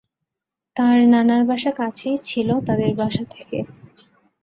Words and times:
তার 0.75 0.97
নানার 1.07 1.43
বাসা 1.45 1.71
কাছেই 1.73 2.17
ছিল 2.23 2.49
তাদের 2.67 2.91
বাসা 2.95 3.23
থেকে। 3.33 3.57